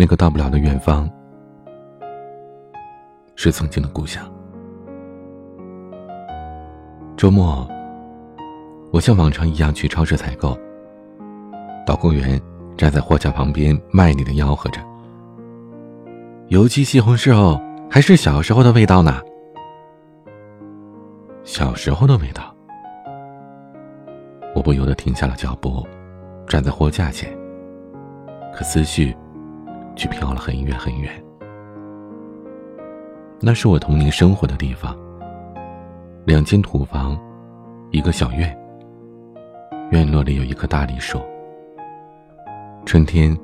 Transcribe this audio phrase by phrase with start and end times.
[0.00, 1.10] 那个到不了的远方，
[3.34, 4.24] 是曾经的故乡。
[7.16, 7.68] 周末，
[8.92, 10.56] 我像往常一样去超市采购。
[11.84, 12.40] 导购员
[12.76, 14.80] 站在货架旁边，卖力的吆喝着
[16.46, 17.60] ：“有机西红柿哦，
[17.90, 19.20] 还是小时候的味道呢。”
[21.42, 22.54] 小时候的味道，
[24.54, 25.84] 我不由得停下了脚步，
[26.46, 27.36] 站在货架前。
[28.54, 29.12] 可思绪。
[29.98, 31.12] 却飘了很远很远。
[33.40, 34.96] 那是我童年生活的地方。
[36.24, 37.18] 两间土房，
[37.90, 38.56] 一个小院。
[39.90, 41.20] 院落里有一棵大梨树。
[42.84, 43.36] 春天，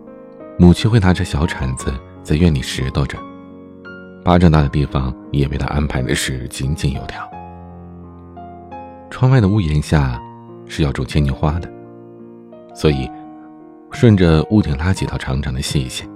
[0.59, 3.19] 母亲会拿着小铲子在院里拾掇着，
[4.23, 7.29] 巴掌大的地方也被她安排的是井井有条。
[9.11, 10.21] 窗外的屋檐下
[10.67, 11.73] 是要种牵牛花的，
[12.75, 13.11] 所以
[13.91, 16.07] 顺着屋顶拉几条长长的细线。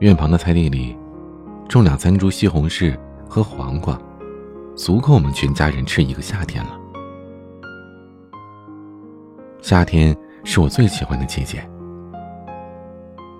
[0.00, 0.96] 院旁的菜地里，
[1.68, 2.98] 种两三株西红柿
[3.28, 4.00] 和黄瓜，
[4.74, 6.70] 足够我们全家人吃一个夏天了。
[9.60, 11.62] 夏天是我最喜欢的季节。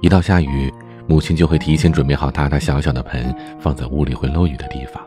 [0.02, 0.70] 一到下雨，
[1.06, 5.02] 母亲就会提前准备好大大小小的盆，放在屋里会漏雨的地方。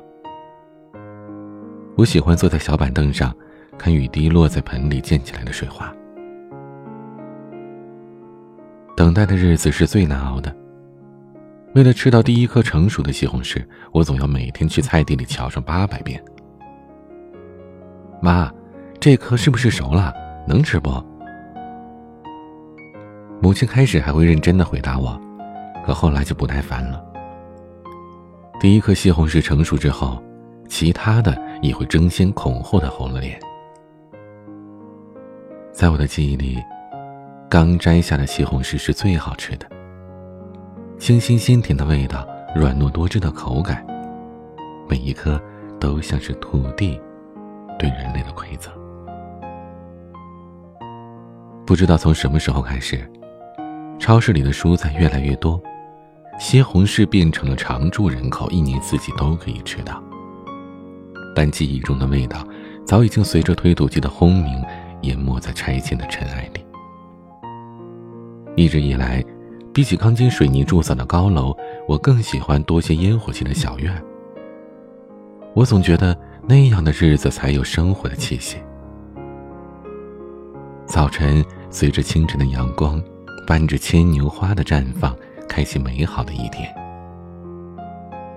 [1.96, 3.32] 我喜欢坐在小板凳上，
[3.78, 5.94] 看雨滴落在盆里溅起来的水花。
[8.98, 10.63] 等待的日子是最难熬的。
[11.74, 16.24] 为了吃到第一颗成熟的西红柿，我总要每天去菜地里瞧上八百遍。
[18.22, 18.52] 妈，
[19.00, 20.14] 这颗是不是熟了？
[20.48, 21.04] 能吃不？
[23.42, 25.20] 母亲开始还会认真的回答我，
[25.84, 27.04] 可后来就不耐烦了。
[28.60, 30.22] 第一颗西红柿成熟之后，
[30.70, 33.40] 其他的也会争先恐后的红了脸。
[35.72, 36.62] 在我的记忆里，
[37.50, 39.66] 刚摘下的西红柿是最好吃的。
[41.04, 43.86] 清新鲜甜的味道，软糯多汁的口感，
[44.88, 45.38] 每一颗
[45.78, 46.98] 都像是土地
[47.78, 48.72] 对人类的馈赠。
[51.66, 53.06] 不知道从什么时候开始，
[54.00, 55.62] 超市里的蔬菜越来越多，
[56.40, 60.02] 西红柿变成了常住人口一年四季都可以吃到。
[61.36, 62.48] 但记忆中的味道，
[62.86, 64.64] 早已经随着推土机的轰鸣
[65.02, 66.66] 淹没在拆迁的尘埃里。
[68.56, 69.22] 一直以来。
[69.74, 71.56] 比起钢筋水泥铸造的高楼，
[71.88, 73.92] 我更喜欢多些烟火气的小院。
[75.56, 76.16] 我总觉得
[76.48, 78.58] 那样的日子才有生活的气息。
[80.86, 83.02] 早晨随着清晨的阳光，
[83.48, 85.16] 伴着牵牛花的绽放，
[85.50, 86.72] 开启美好的一天。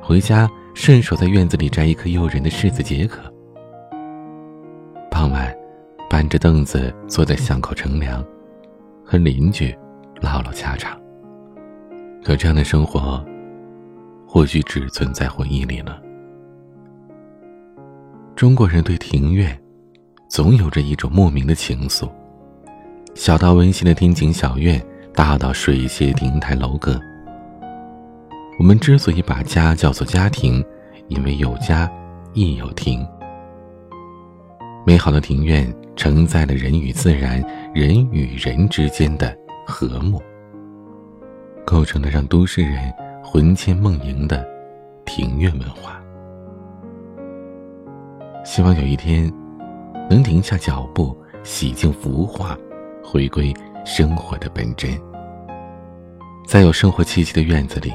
[0.00, 3.20] 回家顺手在院子里摘一颗诱人的柿子解渴。
[5.10, 5.54] 傍晚，
[6.08, 8.24] 搬着凳子坐在巷口乘凉，
[9.04, 9.76] 和邻居
[10.22, 10.98] 唠唠家常。
[12.26, 13.24] 可这样的生活，
[14.26, 16.02] 或许只存在回忆里了。
[18.34, 19.56] 中国人对庭院，
[20.28, 22.10] 总有着一种莫名的情愫。
[23.14, 27.00] 小到温馨的天井小院，大到水榭亭台楼阁。
[28.58, 30.64] 我们之所以把家叫做家庭，
[31.06, 31.88] 因为有家，
[32.32, 33.06] 亦有庭。
[34.84, 37.40] 美好的庭院承载了人与自然、
[37.72, 39.32] 人与人之间的
[39.64, 40.20] 和睦。
[41.66, 44.46] 构成了让都市人魂牵梦萦的
[45.04, 46.00] 庭院文化。
[48.44, 49.30] 希望有一天，
[50.08, 52.56] 能停下脚步，洗净浮华，
[53.02, 53.52] 回归
[53.84, 54.96] 生活的本真。
[56.46, 57.92] 在有生活气息的院子里，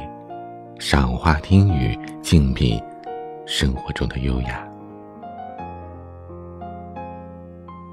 [0.77, 2.83] 赏花听雨，静谧
[3.45, 4.67] 生活中的优雅。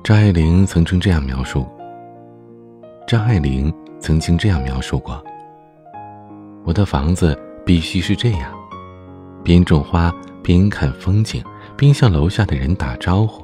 [0.02, 1.64] 张爱玲曾经这样描述。
[3.06, 5.24] 张爱玲曾经这样描述过。
[6.68, 7.34] 我的房子
[7.64, 8.52] 必须是这样：
[9.42, 11.42] 边种花，边看风景，
[11.78, 13.42] 边向楼下的人打招呼。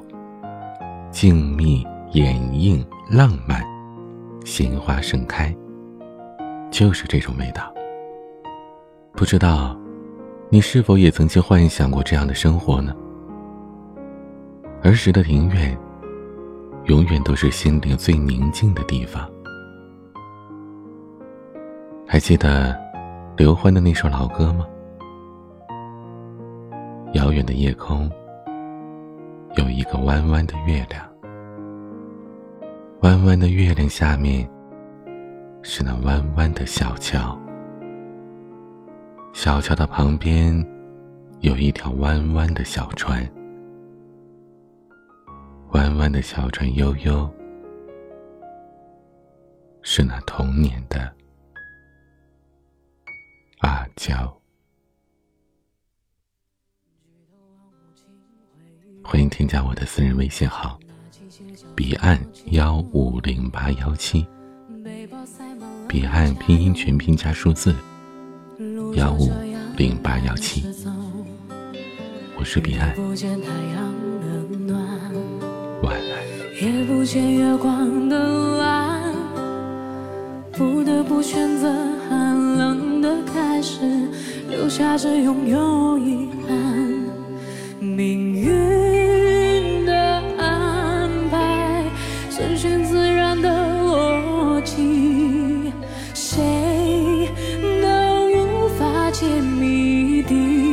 [1.09, 3.65] 静谧、掩映、浪漫，
[4.45, 5.51] 鲜花盛开，
[6.69, 7.73] 就是这种味道。
[9.13, 9.75] 不知道，
[10.51, 12.93] 你是否也曾经幻想过这样的生活呢？
[14.83, 15.75] 儿时的庭院，
[16.83, 19.27] 永远都是心灵最宁静的地方。
[22.07, 22.84] 还记得。
[23.37, 24.65] 刘欢的那首老歌吗？
[27.15, 28.09] 遥远的夜空，
[29.57, 31.05] 有一个弯弯的月亮。
[33.01, 34.49] 弯弯的月亮下面，
[35.61, 37.37] 是那弯弯的小桥。
[39.33, 40.65] 小桥的旁边，
[41.41, 43.29] 有一条弯弯的小船。
[45.71, 47.29] 弯弯的小船悠悠，
[49.81, 51.11] 是那童年的。
[53.95, 54.41] 交。
[59.03, 60.79] 欢迎添加我的私人微信号：
[61.75, 64.25] 彼岸幺五零八幺七。
[65.87, 67.73] 彼岸拼音全拼加数字
[68.95, 69.31] 幺五
[69.77, 70.65] 零八幺七。
[72.37, 72.95] 我是彼岸。
[75.81, 76.25] 晚安。
[76.61, 79.13] 也不见月光的蓝，
[80.53, 81.69] 不得不选择
[82.57, 83.79] 冷的开始，
[84.49, 86.55] 留下只拥有遗憾。
[87.79, 89.93] 命运的
[90.37, 91.83] 安排，
[92.29, 95.71] 遵循自然的逻辑，
[96.13, 97.29] 谁
[97.81, 97.87] 都
[98.29, 100.64] 无法解谜底。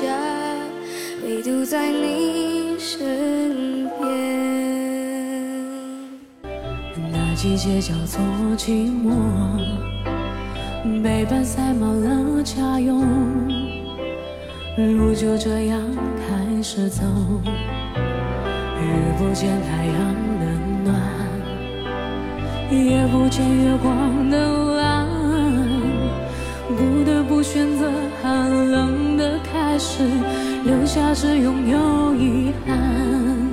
[0.00, 0.06] 家，
[1.24, 4.06] 唯独在你身边。
[7.10, 8.20] 那季节叫做
[8.56, 9.10] 寂寞，
[11.02, 13.04] 背板塞满了家用，
[14.76, 15.82] 路就这样
[16.16, 17.02] 开始走，
[18.76, 20.44] 日不见太阳的
[20.84, 20.94] 暖，
[22.70, 24.77] 夜不见月光的温，
[26.78, 27.90] 不得不选择
[28.22, 30.04] 寒冷的开始，
[30.64, 33.47] 留下只拥有遗憾。